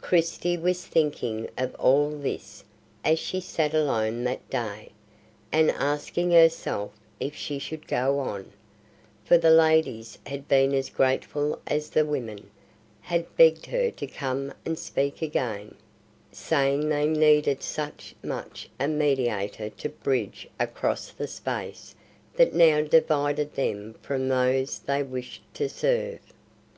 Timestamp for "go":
7.86-8.18